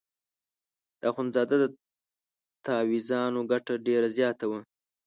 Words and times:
د 0.99 1.01
اخندزاده 1.11 1.55
د 1.61 1.65
تاویزانو 2.65 3.39
ګټه 3.51 3.73
ډېره 3.87 4.07
زیاته 4.17 4.45
وه. 4.51 4.59